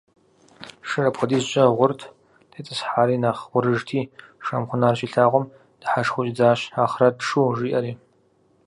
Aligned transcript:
Шыр 0.87 1.05
апхуэдизкӀэ 1.09 1.63
гъурт, 1.77 2.01
тетӀысхьари 2.51 3.21
нэхъ 3.23 3.41
гъурыжти, 3.51 4.01
Шамхьун 4.45 4.83
ар 4.87 4.95
щилъагъум, 4.99 5.45
дыхьэшхыу 5.79 6.25
щӀидзащ, 6.25 6.61
«Ахърэт 6.83 7.17
шу» 7.27 7.43
жиӀэри. 7.57 7.91